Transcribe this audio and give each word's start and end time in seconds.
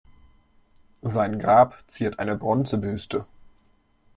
Sein 1.03 1.37
Grab 1.37 1.83
ziert 1.85 2.17
eine 2.17 2.35
Bronzebüste. 2.35 3.27